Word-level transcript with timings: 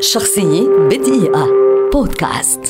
شخصية 0.00 0.68
بدقيقة. 0.90 1.48
بودكاست. 1.92 2.60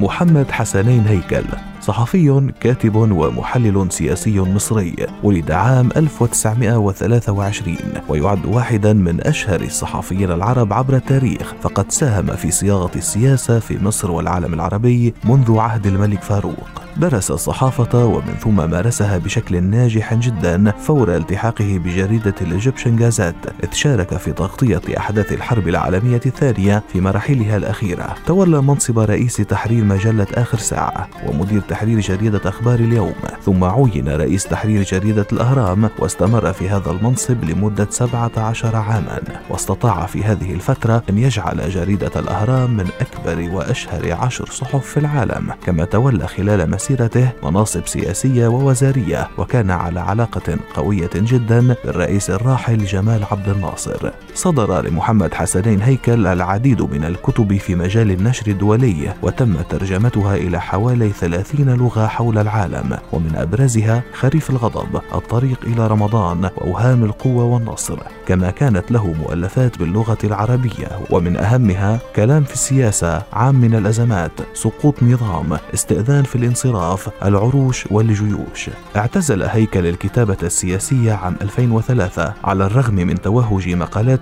محمد 0.00 0.50
حسنين 0.50 1.00
هيكل. 1.00 1.44
صحفي 1.86 2.50
كاتب 2.60 2.94
ومحلل 2.96 3.86
سياسي 3.92 4.40
مصري 4.40 4.96
ولد 5.22 5.50
عام 5.50 5.88
1923 5.96 7.76
ويعد 8.08 8.46
واحدا 8.46 8.92
من 8.92 9.26
أشهر 9.26 9.60
الصحفيين 9.60 10.30
العرب 10.30 10.72
عبر 10.72 10.96
التاريخ. 10.96 11.54
فقد 11.62 11.92
ساهم 11.92 12.26
في 12.26 12.50
صياغة 12.50 12.90
السياسة 12.96 13.58
في 13.58 13.84
مصر 13.84 14.10
والعالم 14.10 14.54
العربي 14.54 15.14
منذ 15.24 15.58
عهد 15.58 15.86
الملك 15.86 16.22
فاروق. 16.22 16.86
درس 16.96 17.30
الصحافة 17.30 18.04
ومن 18.04 18.34
ثم 18.40 18.70
مارسها 18.70 19.18
بشكل 19.18 19.62
ناجح 19.62 20.14
جدا 20.14 20.70
فور 20.70 21.16
التحاقه 21.16 21.78
بجريدة 21.84 22.34
الإيجيبشن 22.40 22.96
جازات 22.96 23.34
إذ 23.64 23.72
شارك 23.72 24.16
في 24.16 24.32
تغطية 24.32 24.80
أحداث 24.98 25.32
الحرب 25.32 25.68
العالمية 25.68 26.20
الثانية 26.26 26.82
في 26.92 27.00
مراحلها 27.00 27.56
الأخيرة. 27.56 28.14
تولى 28.26 28.62
منصب 28.62 28.98
رئيس 28.98 29.36
تحرير 29.36 29.84
مجلة 29.84 30.26
آخر 30.34 30.58
ساعة 30.58 31.08
ومدير 31.26 31.60
تحرير 31.76 32.00
جريدة 32.00 32.40
أخبار 32.44 32.78
اليوم. 32.78 33.14
ثم 33.44 33.64
عين 33.64 34.08
رئيس 34.08 34.44
تحرير 34.44 34.82
جريدة 34.82 35.26
الأهرام 35.32 35.90
واستمر 35.98 36.52
في 36.52 36.68
هذا 36.68 36.90
المنصب 36.90 37.44
لمدة 37.44 37.86
17 37.90 38.76
عاما. 38.76 39.20
واستطاع 39.50 40.06
في 40.06 40.24
هذه 40.24 40.52
الفترة 40.52 41.02
أن 41.10 41.18
يجعل 41.18 41.70
جريدة 41.70 42.10
الأهرام 42.16 42.76
من 42.76 42.88
أكبر 43.00 43.50
وأشهر 43.54 44.12
عشر 44.12 44.46
صحف 44.50 44.86
في 44.86 44.96
العالم. 44.96 45.52
كما 45.66 45.84
تولى 45.84 46.26
خلال 46.26 46.70
مسيرته 46.70 47.28
مناصب 47.42 47.86
سياسية 47.86 48.48
ووزارية 48.48 49.28
وكان 49.38 49.70
على 49.70 50.00
علاقة 50.00 50.58
قوية 50.74 51.10
جدا 51.14 51.74
بالرئيس 51.84 52.30
الراحل 52.30 52.84
جمال 52.84 53.24
عبد 53.30 53.48
الناصر. 53.48 54.10
صدر 54.36 54.86
لمحمد 54.86 55.34
حسنين 55.34 55.82
هيكل 55.82 56.26
العديد 56.26 56.82
من 56.82 57.04
الكتب 57.04 57.56
في 57.56 57.74
مجال 57.74 58.10
النشر 58.10 58.46
الدولي 58.46 59.14
وتم 59.22 59.56
ترجمتها 59.70 60.36
إلى 60.36 60.60
حوالي 60.60 61.10
30 61.10 61.70
لغة 61.70 62.06
حول 62.06 62.38
العالم 62.38 62.98
ومن 63.12 63.36
أبرزها 63.36 64.02
خريف 64.12 64.50
الغضب 64.50 65.00
الطريق 65.14 65.58
إلى 65.66 65.86
رمضان 65.86 66.50
وأوهام 66.56 67.04
القوة 67.04 67.44
والنصر. 67.44 67.98
كما 68.26 68.50
كانت 68.50 68.92
له 68.92 69.06
مؤلفات 69.12 69.78
باللغة 69.78 70.18
العربية 70.24 70.88
ومن 71.10 71.36
أهمها 71.36 71.98
كلام 72.16 72.44
في 72.44 72.52
السياسة 72.54 73.22
عام 73.32 73.54
من 73.54 73.74
الأزمات 73.74 74.32
سقوط 74.54 75.02
نظام 75.02 75.58
استئذان 75.74 76.22
في 76.24 76.36
الانصراف 76.36 77.08
العروش 77.24 77.84
والجيوش. 77.90 78.70
اعتزل 78.96 79.42
هيكل 79.42 79.86
الكتابة 79.86 80.36
السياسية 80.42 81.12
عام 81.12 81.36
2003 81.42 82.32
على 82.44 82.66
الرغم 82.66 82.94
من 82.94 83.20
توهج 83.20 83.74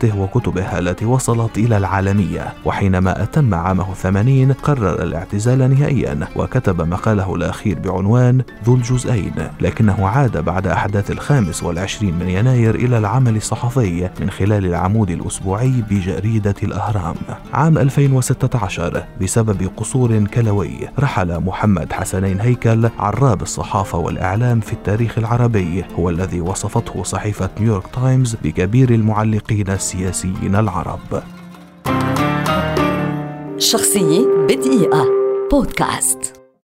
مقالاته 0.05 0.19
وكتبه 0.21 0.79
التي 0.79 1.05
وصلت 1.05 1.59
إلى 1.59 1.77
العالمية. 1.77 2.53
وحينما 2.65 3.23
أتم 3.23 3.55
عامه 3.55 3.95
80 3.95 4.53
قرر 4.53 5.03
الاعتزال 5.03 5.59
نهائيا 5.59 6.29
وكتب 6.37 6.83
مقاله 6.83 7.35
الأخير 7.35 7.79
بعنوان 7.79 8.43
ذو 8.65 8.75
الجزئين. 8.75 9.35
لكنه 9.61 10.09
عاد 10.09 10.45
بعد 10.45 10.67
أحداث 10.67 11.11
الخامس 11.11 11.63
والعشرين 11.63 12.19
من 12.19 12.29
يناير 12.29 12.75
إلى 12.75 12.99
العمل 12.99 13.37
الصحفي 13.37 14.11
من 14.21 14.31
خلال 14.31 14.67
العمود 14.67 15.11
الأسبوعي 15.11 15.83
بجريدة 15.91 16.55
الأهرام. 16.63 17.15
عام 17.53 17.79
2016 17.79 19.05
بسبب 19.23 19.71
قصور 19.77 20.25
كلوي 20.25 20.89
رحل 20.99 21.41
محمد 21.41 21.93
حسنين 21.93 22.41
هيكل 22.41 22.89
عراب 22.99 23.43
الصحافة 23.43 23.99
والإعلام 23.99 24.61
في 24.61 24.73
التاريخ 24.73 25.19
العربي 25.19 25.85
هو 25.99 26.11
الذي 26.11 26.41
وصفته 26.41 27.03
صحيفة 27.03 27.51
نيويورك 27.61 27.87
تايمز 27.95 28.37
بكبير 28.45 28.91
المعلقين 28.91 29.69
السياسيين 29.95 30.57
العرب. 30.57 31.23
شخصية 33.59 34.27
بدقيقة. 34.49 35.07
بودكاست. 35.51 36.34